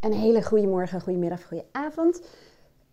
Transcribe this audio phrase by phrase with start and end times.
[0.00, 2.22] Een hele goede morgen, goede middag, goede avond.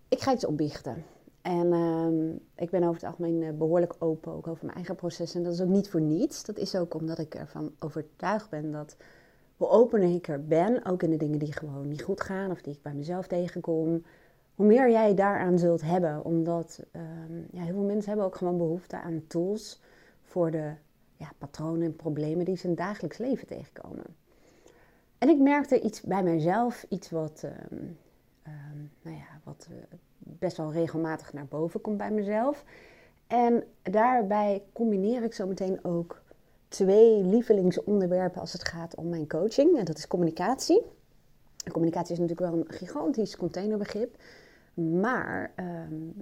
[0.07, 1.06] Ik ga iets opbiechten.
[1.42, 5.35] En ehm, ik ben over het algemeen eh, behoorlijk open ook over mijn eigen proces.
[5.35, 6.43] En dat is ook niet voor niets.
[6.43, 8.96] Dat is ook omdat ik ervan overtuigd ben dat
[9.57, 12.62] hoe opener ik er ben, ook in de dingen die gewoon niet goed gaan of
[12.62, 14.03] die ik bij mezelf tegenkom,
[14.55, 16.25] hoe meer jij daaraan zult hebben.
[16.25, 19.81] Omdat um, ja, heel veel mensen hebben ook gewoon behoefte aan tools
[20.21, 20.71] voor de
[21.15, 24.05] ja, patronen en problemen die ze in dagelijks leven tegenkomen.
[25.18, 27.84] En ik merkte iets bij mezelf, iets wat, ehm,
[28.43, 29.76] ehm, nou ja, wat eh,
[30.17, 32.63] best wel regelmatig naar boven komt bij mezelf.
[33.27, 36.21] En daarbij combineer ik zo meteen ook
[36.67, 39.77] twee lievelingsonderwerpen als het gaat om mijn coaching.
[39.77, 40.81] En dat is communicatie.
[41.63, 44.15] En communicatie is natuurlijk wel een gigantisch containerbegrip.
[44.73, 46.13] Maar um,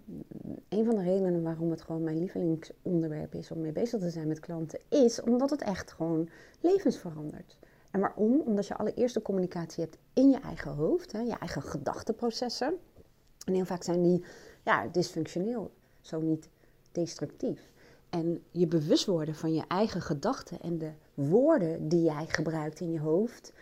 [0.70, 4.28] een van de redenen waarom het gewoon mijn lievelingsonderwerp is om mee bezig te zijn
[4.28, 7.58] met klanten, is omdat het echt gewoon levens verandert.
[7.96, 8.42] En waarom?
[8.46, 12.78] Omdat je allereerst de communicatie hebt in je eigen hoofd, hè, je eigen gedachteprocessen.
[13.46, 14.24] En heel vaak zijn die
[14.64, 16.50] ja, dysfunctioneel, zo niet
[16.92, 17.72] destructief.
[18.10, 22.92] En je bewust worden van je eigen gedachten en de woorden die jij gebruikt in
[22.92, 23.54] je hoofd.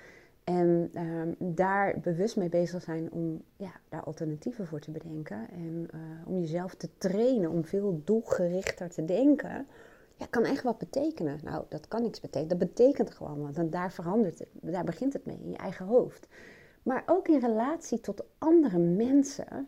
[0.44, 5.50] En um, daar bewust mee bezig zijn om ja, daar alternatieven voor te bedenken.
[5.50, 9.68] En uh, om jezelf te trainen om veel doelgerichter te denken
[10.30, 11.40] kan echt wat betekenen.
[11.44, 12.58] Nou, dat kan niks betekenen.
[12.58, 14.48] Dat betekent gewoon, want daar verandert het.
[14.52, 16.28] Daar begint het mee, in je eigen hoofd.
[16.84, 19.68] Maar ook in relatie tot andere mensen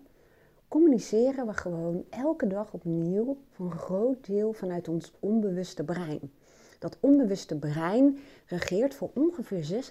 [0.67, 6.31] communiceren we gewoon elke dag opnieuw voor een groot deel vanuit ons onbewuste brein.
[6.79, 9.83] Dat onbewuste brein regeert voor ongeveer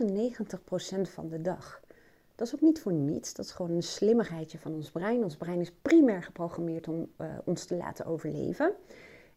[1.07, 1.83] 96% van de dag.
[2.35, 5.23] Dat is ook niet voor niets, dat is gewoon een slimmigheidje van ons brein.
[5.23, 8.75] Ons brein is primair geprogrammeerd om uh, ons te laten overleven.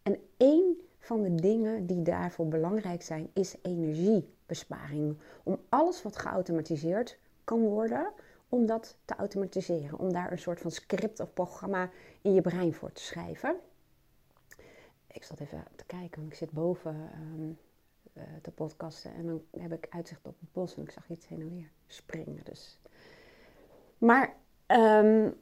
[0.03, 5.17] En één van de dingen die daarvoor belangrijk zijn, is energiebesparing.
[5.43, 8.11] Om alles wat geautomatiseerd kan worden,
[8.49, 9.99] om dat te automatiseren.
[9.99, 11.89] Om daar een soort van script of programma
[12.21, 13.55] in je brein voor te schrijven.
[15.07, 17.57] Ik zat even te kijken, want ik zit boven um,
[18.41, 21.41] te podcasten en dan heb ik uitzicht op het bos en ik zag iets heen
[21.41, 22.43] en weer springen.
[22.43, 22.79] Dus.
[23.97, 24.35] Maar
[24.67, 25.39] um,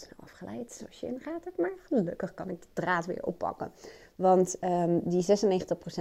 [0.00, 3.72] snel afgeleid, zoals je ingaat hebt, maar gelukkig kan ik de draad weer oppakken.
[4.14, 5.26] Want um, die 96%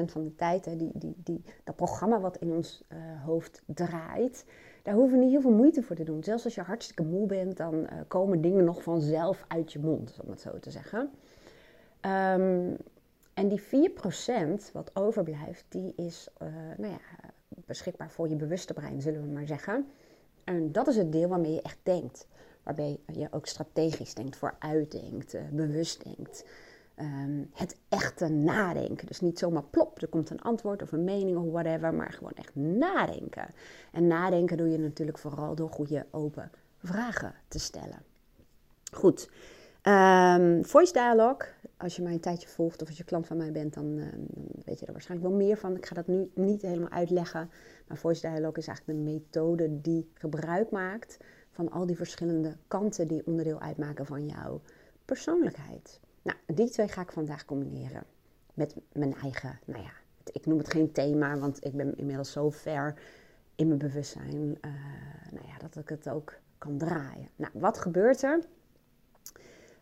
[0.05, 4.45] van de tijd, hè, die, die, die, dat programma wat in ons uh, hoofd draait,
[4.83, 6.23] daar hoeven we niet heel veel moeite voor te doen.
[6.23, 10.19] Zelfs als je hartstikke moe bent, dan uh, komen dingen nog vanzelf uit je mond,
[10.23, 11.09] om het zo te zeggen.
[12.01, 12.77] Um,
[13.33, 16.47] en die 4% wat overblijft, die is uh,
[16.77, 16.99] nou ja,
[17.65, 19.87] beschikbaar voor je bewuste brein, zullen we maar zeggen.
[20.43, 22.27] En dat is het deel waarmee je echt denkt.
[22.65, 26.45] Waarbij je ook strategisch denkt, vooruit denkt, uh, bewust denkt.
[26.99, 29.07] Um, het echte nadenken.
[29.07, 32.33] Dus niet zomaar plop, er komt een antwoord of een mening of whatever, maar gewoon
[32.35, 33.47] echt nadenken.
[33.91, 38.03] En nadenken doe je natuurlijk vooral door goede open vragen te stellen.
[38.91, 39.29] Goed.
[39.83, 41.47] Um, voice dialogue,
[41.77, 44.11] als je mij een tijdje volgt of als je klant van mij bent, dan, uh,
[44.11, 44.27] dan
[44.65, 45.75] weet je er waarschijnlijk wel meer van.
[45.75, 47.49] Ik ga dat nu niet helemaal uitleggen.
[47.87, 51.17] Maar voice dialogue is eigenlijk een methode die gebruik maakt
[51.55, 54.61] van al die verschillende kanten die onderdeel uitmaken van jouw
[55.05, 55.99] persoonlijkheid.
[56.21, 58.03] Nou, die twee ga ik vandaag combineren
[58.53, 59.91] met mijn eigen, nou ja,
[60.31, 62.99] ik noem het geen thema, want ik ben inmiddels zo ver
[63.55, 64.71] in mijn bewustzijn, uh,
[65.31, 67.29] nou ja, dat ik het ook kan draaien.
[67.35, 68.39] Nou, wat gebeurt er?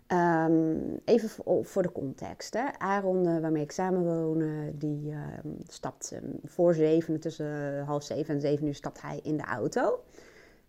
[0.07, 2.53] Um, even voor, voor, de context.
[2.53, 2.79] Hè.
[2.79, 5.17] Aaron, uh, waarmee ik samenwoon, die uh,
[5.67, 10.03] stapt um, voor zeven, tussen half zeven en zeven uur, stapt hij in de auto.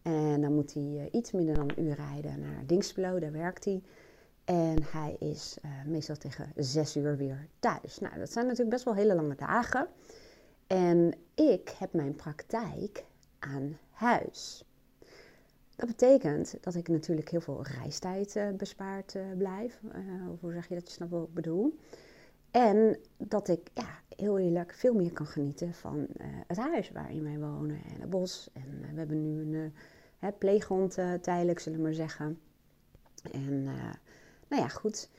[0.04, 3.82] En dan moet hij iets minder dan een uur rijden naar Dingsbelo, daar werkt hij.
[4.44, 7.98] En hij is uh, meestal tegen zes uur weer thuis.
[7.98, 9.88] Nou, dat zijn natuurlijk best wel hele lange dagen.
[10.66, 13.04] En ik heb mijn praktijk
[13.38, 14.64] aan huis.
[15.76, 19.80] Dat betekent dat ik natuurlijk heel veel reistijd uh, bespaard blijf.
[20.40, 20.86] hoe zeg je dat?
[20.86, 21.78] Je snapt wat ik bedoel.
[22.50, 26.06] En dat ik ja, heel eerlijk veel meer kan genieten van
[26.46, 28.50] het huis waarin wij wonen en het bos.
[28.52, 29.72] En we hebben nu een
[30.32, 32.40] pleeghond tijdelijk, zullen we maar zeggen.
[33.32, 33.62] En
[34.48, 35.10] nou ja, goed.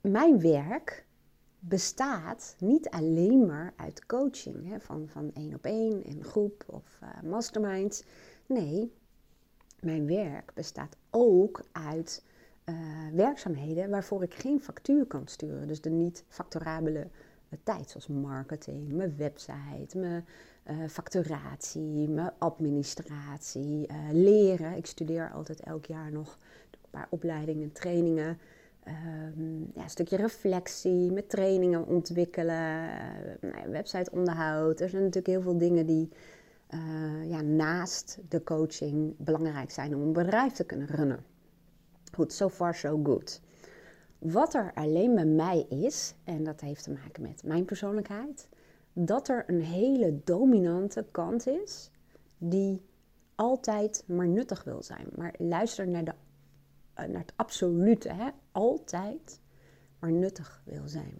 [0.00, 1.06] Mijn werk
[1.58, 6.98] bestaat niet alleen maar uit coaching, hè, van, van één op één, in groep of
[7.02, 8.04] uh, masterminds.
[8.46, 8.92] Nee,
[9.80, 12.24] mijn werk bestaat ook uit
[12.64, 12.74] uh,
[13.12, 15.68] werkzaamheden waarvoor ik geen factuur kan sturen.
[15.68, 17.08] Dus de niet facturabele
[17.50, 20.24] uh, tijd, zoals marketing, mijn website, mijn
[20.88, 24.76] facturatie, mijn administratie, leren.
[24.76, 26.38] Ik studeer altijd elk jaar nog
[26.96, 28.38] paar opleidingen, trainingen.
[28.88, 32.54] Um, ja, een stukje reflectie, met trainingen ontwikkelen,
[33.40, 34.80] ja, website onderhoud.
[34.80, 36.08] Er zijn natuurlijk heel veel dingen die
[36.66, 41.24] eh, ja, naast de coaching belangrijk zijn om een bedrijf te kunnen runnen.
[42.12, 43.40] Goed, so far so good.
[44.18, 48.48] Wat er alleen bij mij is, en dat heeft te maken met mijn persoonlijkheid,
[48.98, 51.90] dat er een hele dominante kant is
[52.38, 52.82] die
[53.34, 55.06] altijd maar nuttig wil zijn.
[55.16, 56.12] Maar luister naar, de,
[56.94, 58.28] eh, naar het absolute, hè?
[58.52, 59.40] altijd
[59.98, 61.14] maar nuttig wil zijn.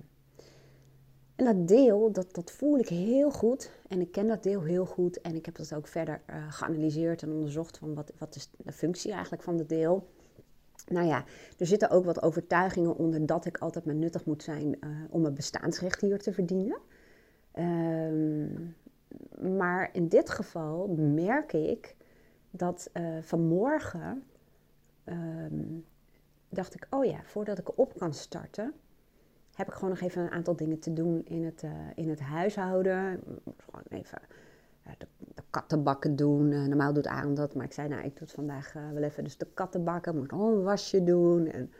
[1.35, 3.71] En dat deel, dat, dat voel ik heel goed.
[3.89, 5.21] En ik ken dat deel heel goed.
[5.21, 8.73] En ik heb dat ook verder uh, geanalyseerd en onderzocht van wat, wat is de
[8.73, 10.09] functie eigenlijk van dat deel.
[10.89, 11.25] Nou ja,
[11.59, 15.25] er zitten ook wat overtuigingen onder dat ik altijd maar nuttig moet zijn uh, om
[15.25, 16.79] een bestaansrecht hier te verdienen.
[17.59, 18.77] Um,
[19.41, 21.97] maar in dit geval merk ik
[22.51, 24.23] dat uh, vanmorgen
[25.05, 25.85] um,
[26.49, 28.73] dacht ik, oh ja, voordat ik op kan starten,
[29.55, 32.21] heb ik gewoon nog even een aantal dingen te doen in het, uh, in het
[32.21, 33.21] huishouden.
[33.59, 34.19] Gewoon even
[34.87, 35.07] uh, de,
[35.51, 36.49] kattenbakken doen.
[36.49, 39.25] Normaal doet Aaron dat, maar ik zei, nou, ik doe het vandaag wel even.
[39.25, 41.47] Dus de kattenbakken, moet nog een wasje doen.
[41.47, 41.73] En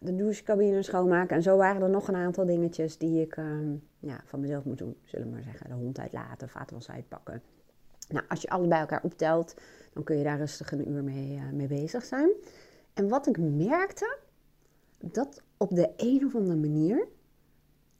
[0.00, 1.36] de douchecabine schoonmaken.
[1.36, 4.78] En zo waren er nog een aantal dingetjes die ik ehm, ja, van mezelf moet
[4.78, 4.96] doen.
[5.04, 7.42] Zullen we maar zeggen, de hond uitlaten, vaatwas uitpakken.
[8.08, 9.54] Nou, als je alles bij elkaar optelt,
[9.92, 12.30] dan kun je daar rustig een uur mee, mee bezig zijn.
[12.94, 14.18] En wat ik merkte,
[14.98, 17.08] dat op de een of andere manier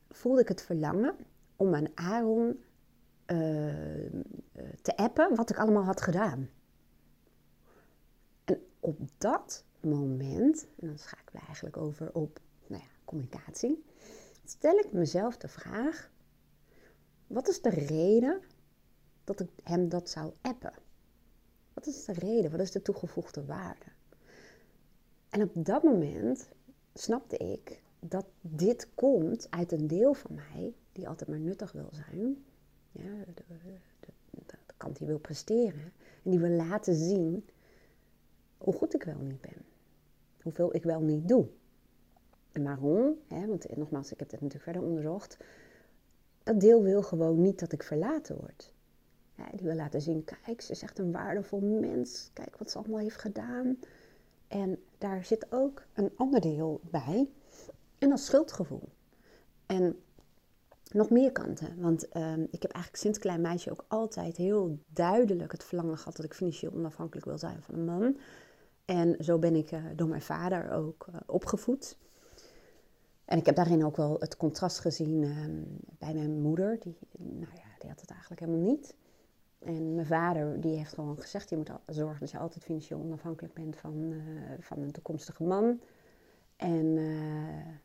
[0.08, 1.16] voelde ik het verlangen
[1.56, 2.62] om aan Aaron
[3.26, 3.74] uh,
[4.82, 6.48] te appen wat ik allemaal had gedaan.
[8.44, 13.84] En op dat moment, en dan schakelen we eigenlijk over op nou ja, communicatie,
[14.44, 16.10] stel ik mezelf de vraag:
[17.26, 18.40] wat is de reden
[19.24, 20.72] dat ik hem dat zou appen?
[21.74, 22.50] Wat is de reden?
[22.50, 23.86] Wat is de toegevoegde waarde?
[25.28, 26.48] En op dat moment
[26.94, 31.88] snapte ik dat dit komt uit een deel van mij die altijd maar nuttig wil
[31.92, 32.44] zijn.
[32.92, 33.44] Ja, de,
[34.82, 35.92] kant die wil presteren.
[36.24, 37.48] En die wil laten zien
[38.58, 39.64] hoe goed ik wel niet ben.
[40.42, 41.46] Hoeveel ik wel niet doe.
[42.52, 43.14] En waarom?
[43.28, 45.36] Want nogmaals, ik heb dit natuurlijk verder onderzocht.
[46.42, 48.72] Dat deel wil gewoon niet dat ik verlaten word.
[49.50, 52.30] Die wil laten zien, kijk, ze is echt een waardevol mens.
[52.32, 53.78] Kijk wat ze allemaal heeft gedaan.
[54.48, 57.28] En daar zit ook een ander deel bij.
[57.98, 58.88] En dat schuldgevoel.
[59.66, 59.96] En
[60.92, 61.80] nog meer kanten.
[61.80, 66.16] Want um, ik heb eigenlijk sinds klein meisje ook altijd heel duidelijk het verlangen gehad
[66.16, 68.16] dat ik financieel onafhankelijk wil zijn van een man.
[68.92, 71.96] En zo ben ik uh, door mijn vader ook uh, opgevoed.
[73.24, 75.66] En ik heb daarin ook wel het contrast gezien um,
[75.98, 76.78] bij mijn moeder.
[76.80, 78.94] Die, nou ja, die had het eigenlijk helemaal niet.
[79.58, 83.54] En mijn vader die heeft gewoon gezegd, je moet zorgen dat je altijd financieel onafhankelijk
[83.54, 84.20] bent van, uh,
[84.60, 85.80] van een toekomstige man.
[86.56, 86.94] En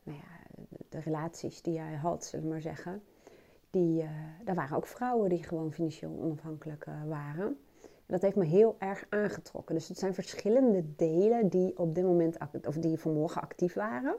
[0.04, 3.04] nou ja, de relaties die hij had, zullen we maar zeggen,
[3.70, 4.06] die,
[4.44, 7.58] daar waren ook vrouwen die gewoon financieel onafhankelijk waren.
[8.08, 9.76] Dat heeft me heel erg aangetrokken.
[9.76, 12.38] Dus het zijn verschillende delen die op dit moment,
[12.68, 14.16] of die vanmorgen actief waren.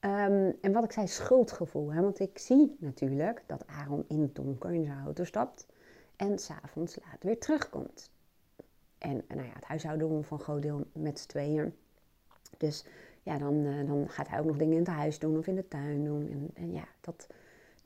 [0.00, 1.92] Um, en wat ik zei, schuldgevoel.
[1.92, 2.02] Hè?
[2.02, 5.66] Want ik zie natuurlijk dat Aaron in het donker in zijn auto stapt
[6.16, 8.10] en s'avonds laat weer terugkomt.
[8.98, 11.74] En nou ja, het huishouden doen we van groot deel met z'n tweeën.
[12.56, 12.84] Dus
[13.22, 15.54] ja, dan, uh, dan gaat hij ook nog dingen in het huis doen of in
[15.54, 16.28] de tuin doen.
[16.30, 17.26] En, en ja, dat,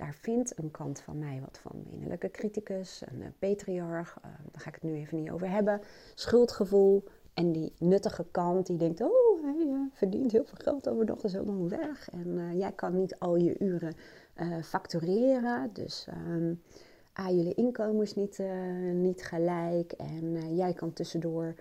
[0.01, 1.85] daar vindt een kant van mij wat van.
[1.91, 5.81] Innerlijke criticus, een uh, patriarch, uh, daar ga ik het nu even niet over hebben.
[6.15, 7.05] Schuldgevoel
[7.35, 11.47] en die nuttige kant die denkt, oh, hij verdient heel veel geld overdag, is ook
[11.47, 12.11] nog weg.
[12.11, 13.95] En jij kan niet al je uren
[14.63, 16.07] factureren, dus...
[16.09, 16.55] Ehm,
[17.13, 18.43] ah, jullie inkomen is niet,
[18.93, 21.55] niet gelijk en jij kan tussendoor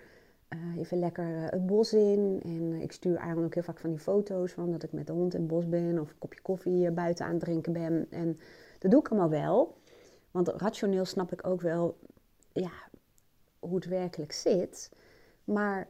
[0.50, 2.40] uh, even lekker het bos in.
[2.44, 5.14] En ik stuur Aaron ook heel vaak van die foto's van dat ik met de
[5.14, 8.08] hond in het bos ben of een kopje koffie buiten aan het drinken ben.
[8.10, 8.40] En
[8.80, 9.78] dat doe ik allemaal wel,
[10.32, 11.98] want rationeel snap ik ook wel
[12.54, 12.72] ja,
[13.60, 14.92] hoe het werkelijk zit.
[15.44, 15.88] Maar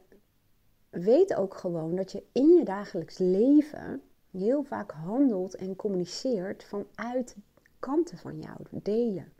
[0.90, 7.36] weet ook gewoon dat je in je dagelijks leven heel vaak handelt en communiceert vanuit
[7.78, 9.32] kanten van jou, delen.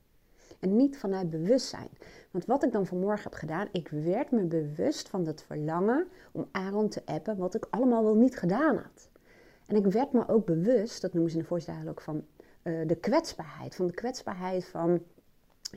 [0.58, 1.88] En niet vanuit bewustzijn.
[2.30, 6.48] Want wat ik dan vanmorgen heb gedaan, ik werd me bewust van het verlangen om
[6.50, 9.08] Aaron te appen, wat ik allemaal wel niet gedaan had.
[9.66, 12.24] En ik werd me ook bewust, dat noemen ze in de voorstel ook, van
[12.62, 13.74] uh, de kwetsbaarheid.
[13.74, 15.02] Van de kwetsbaarheid van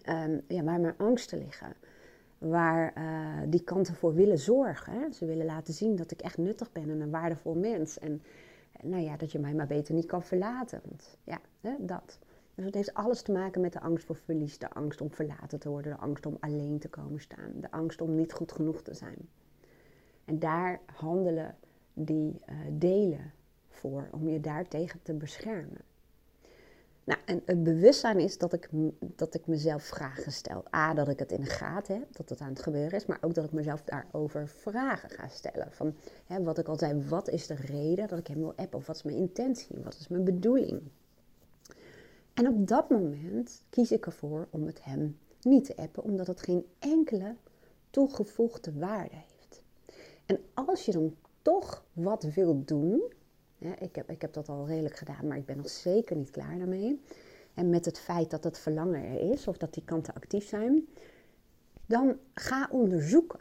[0.09, 1.73] um, ja, waar mijn angsten liggen.
[2.37, 4.93] Waar uh, die kanten voor willen zorgen.
[4.93, 5.11] Hè.
[5.11, 7.99] Ze willen laten zien dat ik echt nuttig ben en een waardevol mens.
[7.99, 8.21] En
[8.81, 10.81] nou ja, dat je mij maar beter niet kan verlaten.
[10.85, 12.19] Want ja, hè, dat.
[12.55, 15.59] Dus het heeft alles te maken met de angst voor verlies, de angst om verlaten
[15.59, 18.81] te worden, de angst om alleen te komen staan, de angst om niet goed genoeg
[18.81, 19.29] te zijn.
[20.25, 21.55] En daar handelen
[21.93, 23.31] die uh, delen
[23.67, 25.81] voor, om je daartegen te beschermen.
[27.03, 28.69] Nou, en het bewustzijn is dat ik,
[28.99, 30.63] dat ik mezelf vragen stel.
[30.75, 33.17] A, dat ik het in de gaten heb, dat het aan het gebeuren is, maar
[33.21, 35.71] ook dat ik mezelf daarover vragen ga stellen.
[35.71, 35.95] Van
[36.25, 38.79] hè, wat ik al zei, wat is de reden dat ik hem wil appen?
[38.79, 39.79] Of wat is mijn intentie?
[39.83, 40.81] Wat is mijn bedoeling?
[42.33, 46.41] En op dat moment kies ik ervoor om het hem niet te appen, omdat het
[46.41, 47.35] geen enkele
[47.89, 49.63] toegevoegde waarde heeft.
[50.25, 53.01] En als je dan toch wat wilt doen,
[53.79, 56.57] ik, heb, ik heb dat al redelijk gedaan, maar ik ben nog zeker niet klaar
[56.57, 57.01] daarmee.
[57.53, 60.87] En met het feit dat het verlangen er is, of dat die kanten actief zijn,
[61.85, 63.39] dan ga onderzoeken.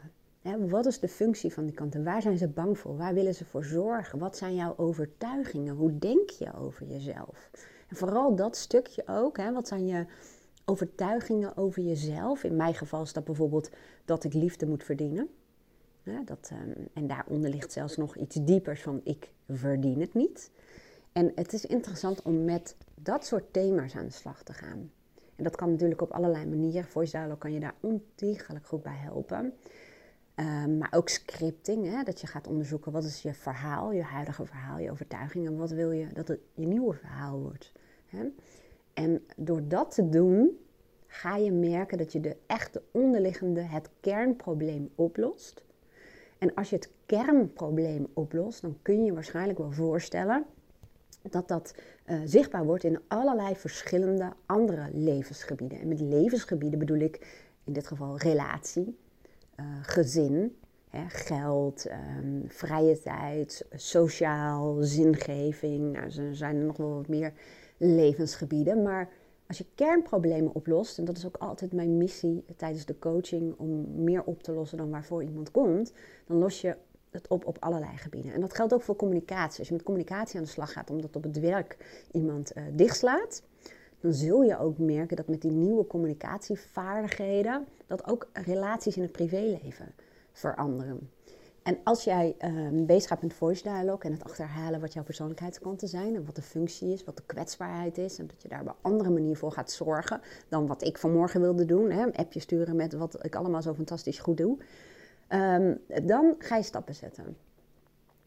[0.69, 2.03] wat is de functie van die kanten?
[2.03, 2.97] Waar zijn ze bang voor?
[2.97, 4.19] Waar willen ze voor zorgen?
[4.19, 5.75] Wat zijn jouw overtuigingen?
[5.75, 7.49] Hoe denk je over jezelf?
[7.93, 9.37] En vooral dat stukje ook.
[9.37, 10.05] wat zijn je
[10.65, 12.43] overtuigingen over jezelf?
[12.43, 13.69] In mijn geval is dat bijvoorbeeld
[14.05, 15.29] dat ik liefde moet verdienen.
[16.25, 20.51] Dat, ehm, en daaronder ligt zelfs nog iets diepers van ik verdien het niet.
[21.11, 24.91] En het is interessant om met dat soort thema's aan de slag te gaan.
[25.35, 26.89] En dat kan natuurlijk op allerlei manieren.
[26.89, 29.53] Voice Dialogue kan je daar ontiegelijk goed bij helpen.
[30.35, 34.45] Um, maar ook scripting, hè, dat je gaat onderzoeken wat is je verhaal, je huidige
[34.45, 35.57] verhaal, je overtuigingen.
[35.57, 37.71] Wat wil je dat het je nieuwe verhaal wordt.
[38.93, 40.57] En door dat te doen,
[41.07, 45.63] ga je merken dat je de echte onderliggende, het kernprobleem oplost.
[46.37, 50.45] En als je het kernprobleem oplost, dan kun je waarschijnlijk wel voorstellen
[51.21, 55.79] dat dat uh, zichtbaar wordt in allerlei verschillende andere levensgebieden.
[55.79, 58.97] En met levensgebieden bedoel ik in dit geval relatie,
[59.59, 60.55] uh, gezin,
[60.89, 61.85] hè, geld,
[62.19, 65.93] um, vrije tijd, sociaal, zingeving.
[65.93, 67.33] Nou, er zijn er nog wel wat meer
[67.83, 69.09] levensgebieden, maar
[69.47, 74.03] als je kernproblemen oplost, en dat is ook altijd mijn missie tijdens de coaching om
[74.03, 75.93] meer op te lossen dan waarvoor iemand komt,
[76.27, 76.75] dan los je
[77.09, 78.33] het op op allerlei gebieden.
[78.33, 79.59] En dat geldt ook voor communicatie.
[79.59, 81.77] Als je met communicatie aan de slag gaat omdat op het werk
[82.11, 83.43] iemand uh, dichtslaat,
[83.99, 89.11] dan zul je ook merken dat met die nieuwe communicatievaardigheden, dat ook relaties in het
[89.11, 89.93] privéleven
[90.31, 91.09] veranderen.
[91.63, 95.87] En als jij um, bezig gaat met voice dialogue en het achterhalen wat jouw persoonlijkheidskanten
[95.87, 98.67] zijn en wat de functie is, wat de kwetsbaarheid is en dat je daar op
[98.67, 102.39] een andere manier voor gaat zorgen dan wat ik vanmorgen wilde doen, hè, een appje
[102.39, 104.57] sturen met wat ik allemaal zo fantastisch goed doe,
[105.29, 107.37] um, dan ga je stappen zetten.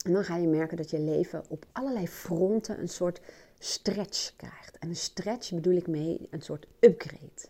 [0.05, 3.21] En dan ga je merken dat je leven op allerlei fronten een soort
[3.59, 4.79] stretch krijgt.
[4.79, 7.49] En een stretch bedoel ik mee een soort upgrade.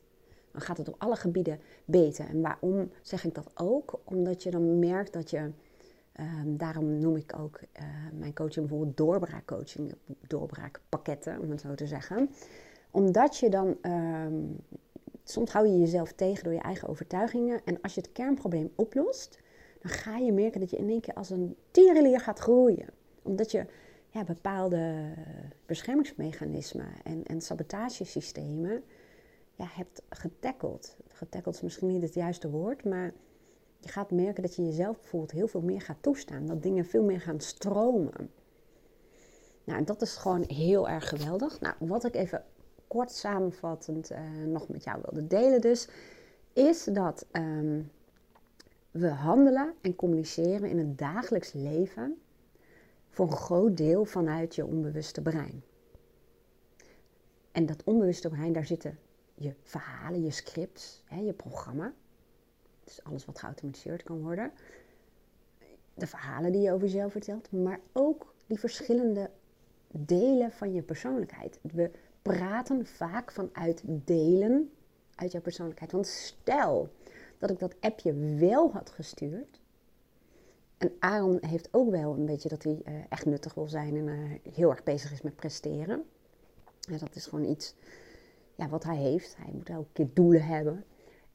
[0.53, 2.29] Dan gaat het op alle gebieden beter.
[2.29, 4.01] En waarom zeg ik dat ook?
[4.05, 5.51] Omdat je dan merkt dat je
[6.21, 9.95] Um, daarom noem ik ook uh, mijn coaching bijvoorbeeld doorbraakcoaching,
[10.27, 12.31] doorbraakpakketten, om het zo te zeggen.
[12.91, 14.57] Omdat je dan, um,
[15.25, 17.61] soms hou je jezelf tegen door je eigen overtuigingen.
[17.65, 19.39] En als je het kernprobleem oplost,
[19.81, 22.89] dan ga je merken dat je in één keer als een tierenlier gaat groeien.
[23.23, 23.67] Omdat je
[24.11, 25.13] ja, bepaalde
[25.67, 28.83] beschermingsmechanismen en, en sabotagesystemen
[29.55, 30.97] ja, hebt getackeld.
[31.09, 33.13] Getackeld is misschien niet het juiste woord, maar
[33.81, 36.47] je gaat merken dat je jezelf bijvoorbeeld heel veel meer gaat toestaan.
[36.47, 38.31] Dat dingen veel meer gaan stromen.
[39.65, 41.61] Nou, dat is gewoon heel erg geweldig.
[41.61, 42.45] Nou, wat ik even
[42.87, 45.89] kort samenvattend uh, nog met jou wilde delen dus,
[46.53, 47.83] is dat ehm,
[48.91, 52.19] we handelen en communiceren in het dagelijks leven
[53.09, 55.63] voor een groot deel vanuit je onbewuste brein.
[57.53, 58.99] En dat onbewuste brein, daar zitten
[59.35, 61.93] je verhalen, je scripts, hè, je programma.
[62.87, 64.51] Dus alles wat geautomatiseerd kan worden.
[65.95, 69.31] De verhalen die je over jezelf vertelt, maar ook die verschillende
[69.89, 71.59] delen van je persoonlijkheid.
[71.63, 71.91] We
[72.23, 74.71] praten vaak vanuit delen
[75.15, 75.93] uit jouw persoonlijkheid.
[75.93, 76.89] Want stel
[77.39, 79.61] dat ik dat appje wel had gestuurd.
[80.79, 84.07] En Aaron heeft ook wel een beetje dat hij uh, echt nuttig wil zijn en
[84.07, 86.05] uh, heel erg bezig is met presteren.
[86.89, 87.75] En dat is gewoon iets
[88.55, 89.37] ja, wat hij heeft.
[89.37, 90.85] Hij moet elke keer doelen hebben.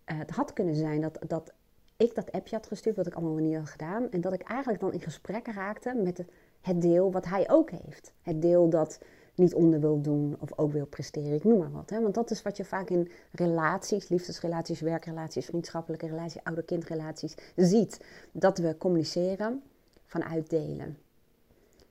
[0.03, 1.53] Eh, het had kunnen zijn dat, dat
[1.97, 4.11] ik dat appje had gestuurd, wat ik allemaal niet had gedaan.
[4.11, 6.23] En dat ik eigenlijk dan in gesprek raakte met
[6.61, 8.13] het deel wat hij ook heeft.
[8.21, 8.99] Het deel dat
[9.35, 11.89] niet onder wil doen of ook wil presteren, ik noem maar wat.
[11.89, 12.01] Hè?
[12.01, 18.05] Want dat is wat je vaak in relaties, liefdesrelaties, werkrelaties, vriendschappelijke relaties, ouder-kindrelaties ziet.
[18.31, 19.63] Dat we communiceren
[20.05, 20.97] vanuit delen.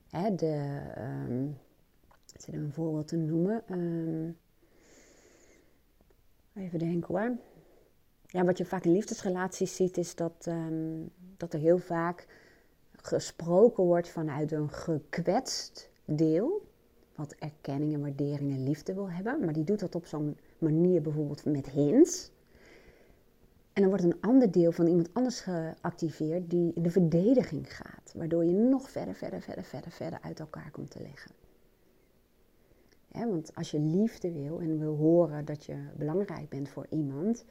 [0.09, 1.57] Hè, de, um,
[2.47, 3.63] ik een voorbeeld te noemen.
[3.71, 4.37] Um,
[6.53, 7.37] even denken hoor
[8.31, 11.05] ja, wat je vaak in liefdesrelaties ziet, is dat, ehm,
[11.37, 12.27] dat er heel vaak
[12.91, 16.69] gesproken wordt vanuit een gekwetst deel.
[17.15, 19.45] Wat erkenning en waardering en liefde wil hebben.
[19.45, 22.31] Maar die doet dat op zo'n manier bijvoorbeeld met hints.
[23.73, 28.13] En dan wordt een ander deel van iemand anders geactiveerd die in de verdediging gaat.
[28.15, 31.31] Waardoor je nog verder, verder, verder, verder, verder uit elkaar komt te liggen.
[33.11, 37.45] want als je liefde wil en wil horen dat je belangrijk bent voor iemand,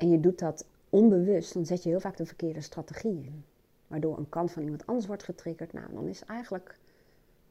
[0.00, 3.44] en je doet dat onbewust, dan zet je heel vaak de verkeerde strategie in.
[3.86, 5.72] Waardoor een kant van iemand anders wordt getriggerd.
[5.72, 6.78] Nou, dan is eigenlijk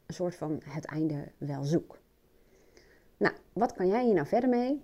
[0.05, 1.97] een soort van het einde wel zoek.
[3.17, 4.81] Nou, wat kan jij hier nou verder mee?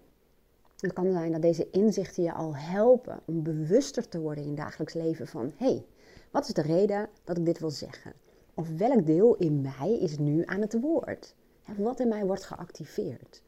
[0.79, 4.55] Het kan zijn dat deze inzichten je al helpen om bewuster te worden in je
[4.55, 5.51] dagelijks leven van...
[5.57, 5.85] hé, hey,
[6.31, 8.13] wat is de reden dat ik dit wil zeggen?
[8.53, 11.35] Of welk deel in mij is nu aan het woord?
[11.77, 13.41] Wat in mij wordt geactiveerd?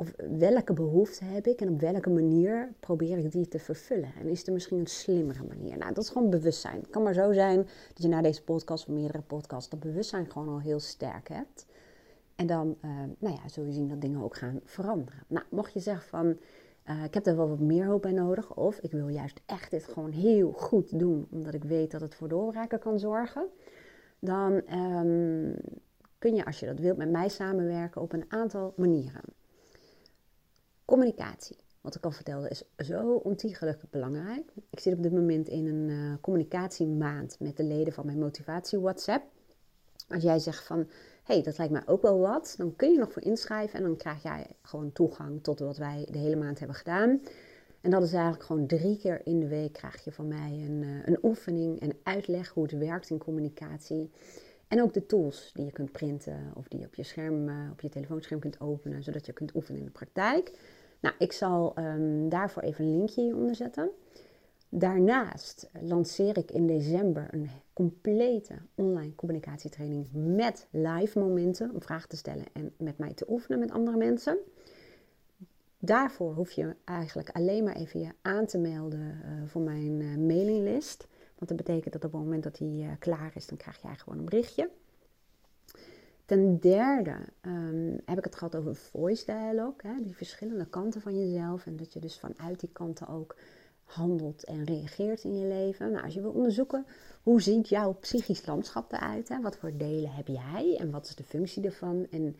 [0.00, 4.12] Of welke behoefte heb ik en op welke manier probeer ik die te vervullen?
[4.20, 5.78] En is er misschien een slimmere manier?
[5.78, 6.80] Nou, dat is gewoon bewustzijn.
[6.80, 7.56] Het kan maar zo zijn
[7.94, 11.66] dat je na deze podcast of meerdere podcasts dat bewustzijn gewoon al heel sterk hebt.
[12.34, 15.22] En dan, uh, nou ja, zul je zien dat dingen ook gaan veranderen.
[15.26, 16.26] Nou, mocht je zeggen van,
[16.86, 18.56] uh, ik heb er wel wat meer hulp bij nodig.
[18.56, 22.14] Of ik wil juist echt dit gewoon heel goed doen, omdat ik weet dat het
[22.14, 23.46] voor doorbraken kan zorgen.
[24.18, 25.54] Dan um,
[26.18, 29.38] kun je, als je dat wilt, met mij samenwerken op een aantal manieren.
[30.90, 34.52] Communicatie, wat ik al vertelde, is zo ontiegelijk belangrijk.
[34.70, 38.78] Ik zit op dit moment in een uh, communicatiemaand met de leden van mijn motivatie
[38.78, 39.24] WhatsApp.
[40.08, 40.88] Als jij zegt van,
[41.22, 43.96] hey, dat lijkt mij ook wel wat, dan kun je nog voor inschrijven en dan
[43.96, 47.20] krijg jij gewoon toegang tot wat wij de hele maand hebben gedaan.
[47.80, 50.82] En dat is eigenlijk gewoon drie keer in de week krijg je van mij een,
[50.82, 54.10] uh, een oefening en uitleg hoe het werkt in communicatie.
[54.68, 57.70] En ook de tools die je kunt printen of die je op je scherm, uh,
[57.72, 60.52] op je telefoonscherm kunt openen, zodat je kunt oefenen in de praktijk.
[61.00, 63.90] Nou, ik zal um, daarvoor even een linkje hieronder zetten.
[64.68, 72.16] Daarnaast lanceer ik in december een complete online communicatietraining met live momenten om vragen te
[72.16, 74.38] stellen en met mij te oefenen met andere mensen.
[75.78, 80.16] Daarvoor hoef je eigenlijk alleen maar even je aan te melden uh, voor mijn uh,
[80.16, 81.06] mailinglist.
[81.34, 83.94] Want dat betekent dat op het moment dat hij uh, klaar is, dan krijg jij
[83.94, 84.70] gewoon een berichtje.
[86.30, 91.18] Ten derde um, heb ik het gehad over voice dialogue, hè, die verschillende kanten van
[91.18, 91.66] jezelf.
[91.66, 93.36] En dat je dus vanuit die kanten ook
[93.84, 95.90] handelt en reageert in je leven.
[95.90, 96.86] Nou, als je wil onderzoeken
[97.22, 99.40] hoe ziet jouw psychisch landschap eruit, hè?
[99.40, 102.36] wat voor delen heb jij en wat is de functie ervan en,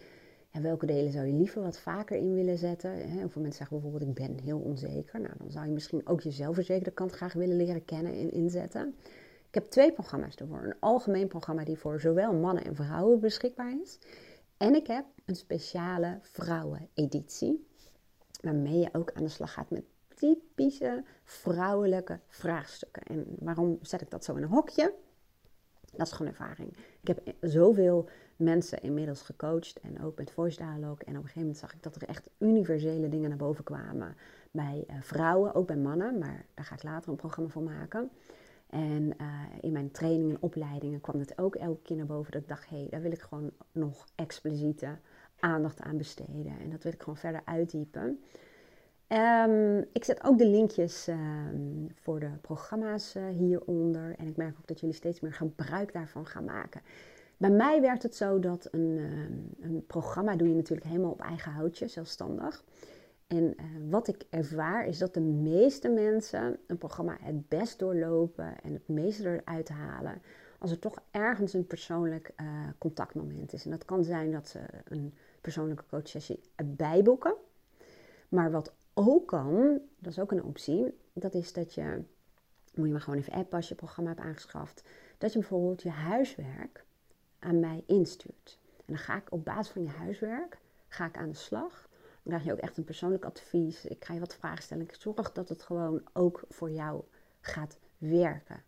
[0.51, 2.91] en welke delen zou je liever wat vaker in willen zetten.
[2.91, 3.19] Hè?
[3.19, 5.21] Heel veel mensen zeggen bijvoorbeeld ik ben heel onzeker.
[5.21, 8.95] Nou, dan zou je misschien ook je zelfverzekerde kant graag willen leren kennen en inzetten.
[9.51, 10.63] Ik heb twee programma's ervoor.
[10.63, 13.99] Een algemeen programma die voor zowel mannen en vrouwen beschikbaar is.
[14.57, 17.67] En ik heb een speciale vrouweneditie.
[18.41, 19.85] Waarmee je ook aan de slag gaat met
[20.15, 23.03] typische vrouwelijke vraagstukken.
[23.03, 24.95] En waarom zet ik dat zo in een hokje?
[25.93, 26.77] Dat is gewoon ervaring.
[27.01, 31.05] Ik heb zoveel mensen inmiddels gecoacht en ook met voice dialogue.
[31.05, 34.17] En op een gegeven moment zag ik dat er echt universele dingen naar boven kwamen.
[34.51, 38.11] Bij uh, vrouwen, ook bij mannen, maar daar ga ik later een programma voor maken.
[38.71, 42.43] En uh, in mijn trainingen en opleidingen kwam het ook elke keer naar boven dat
[42.43, 44.99] ik dacht, hé, daar wil ik gewoon nog expliciete
[45.39, 46.59] aandacht aan besteden.
[46.61, 48.21] En dat wil ik gewoon verder uitdiepen.
[49.09, 54.15] Um, ik zet ook de linkjes um, voor de programma's uh, hieronder.
[54.19, 56.81] En ik merk ook dat jullie steeds meer gebruik daarvan gaan maken.
[57.37, 61.21] Bij mij werkt het zo dat een, uh, een programma doe je natuurlijk helemaal op
[61.21, 62.65] eigen houtje, zelfstandig.
[63.31, 68.61] En uh, wat ik ervaar is dat de meeste mensen een programma het best doorlopen
[68.63, 70.23] en het meeste eruit halen
[70.59, 72.47] als er toch ergens een persoonlijk uh,
[72.79, 73.65] contactmoment is.
[73.65, 77.35] En dat kan zijn dat ze een persoonlijke coachsessie bijboeken.
[78.29, 82.03] Maar wat ook kan, dat is ook een optie, dat is dat je,
[82.75, 84.85] moet je maar gewoon even appen als je programma hebt aangeschaft,
[85.19, 86.85] dat je bijvoorbeeld je huiswerk
[87.39, 88.59] aan mij instuurt.
[88.77, 91.89] En dan ga ik op basis van je huiswerk, ga ik aan de slag.
[92.31, 93.85] Krijg je ook echt een persoonlijk advies.
[93.85, 94.85] Ik ga je wat vragen stellen.
[94.85, 97.03] Ik zorg dat het gewoon ook voor jou
[97.41, 98.63] gaat werken.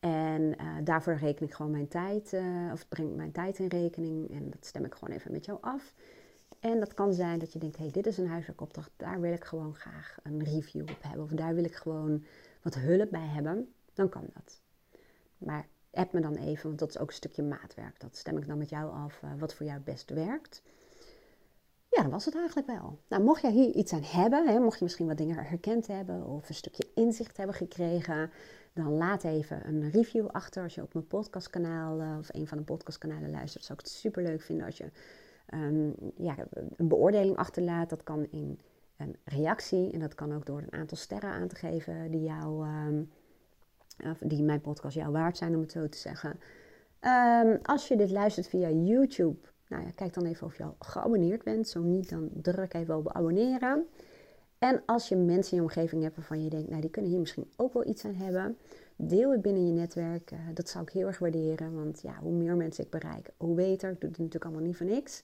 [0.00, 3.66] En uh, daarvoor reken ik gewoon mijn tijd, uh, of breng ik mijn tijd in
[3.66, 4.30] rekening.
[4.30, 5.94] En dat stem ik gewoon even met jou af.
[6.60, 9.44] En dat kan zijn dat je denkt, hey, dit is een huiswerkopdracht, daar wil ik
[9.44, 11.24] gewoon graag een review op hebben.
[11.24, 12.24] Of daar wil ik gewoon
[12.62, 13.74] wat hulp bij hebben.
[13.92, 14.60] Dan kan dat.
[15.38, 18.00] Maar app me dan even, want dat is ook een stukje maatwerk.
[18.00, 20.62] Dat stem ik dan met jou af, uh, wat voor jou het best werkt.
[21.94, 22.98] Ja, dat was het eigenlijk wel.
[23.08, 26.26] Nou, mocht je hier iets aan hebben, hè, mocht je misschien wat dingen herkend hebben
[26.26, 28.30] of een stukje inzicht hebben gekregen,
[28.72, 32.58] dan laat even een review achter als je op mijn podcastkanaal uh, of een van
[32.58, 33.64] de podcastkanalen luistert.
[33.64, 34.90] Zou ik het super leuk vinden als je
[35.54, 36.34] um, ja,
[36.76, 37.90] een beoordeling achterlaat.
[37.90, 38.60] Dat kan in
[38.96, 42.68] een reactie en dat kan ook door een aantal sterren aan te geven die, jou,
[42.68, 43.10] um,
[44.20, 46.40] die mijn podcast jou waard zijn, om het zo te zeggen.
[47.00, 50.76] Um, als je dit luistert via YouTube, nou ja, kijk dan even of je al
[50.78, 51.68] geabonneerd bent.
[51.68, 53.86] Zo niet, dan druk even op abonneren.
[54.58, 57.20] En als je mensen in je omgeving hebt waarvan je denkt, nou die kunnen hier
[57.20, 58.56] misschien ook wel iets aan hebben,
[58.96, 60.30] deel het binnen je netwerk.
[60.30, 63.54] Uh, dat zou ik heel erg waarderen, want ja, hoe meer mensen ik bereik, hoe
[63.54, 63.90] beter.
[63.90, 65.22] Ik doe het natuurlijk allemaal niet voor niks.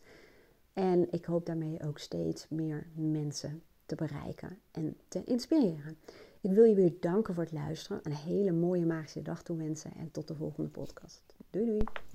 [0.72, 5.98] En ik hoop daarmee ook steeds meer mensen te bereiken en te inspireren.
[6.40, 8.00] Ik wil je weer danken voor het luisteren.
[8.02, 11.22] Een hele mooie magische dag toewensen en tot de volgende podcast.
[11.50, 12.09] Doei doei!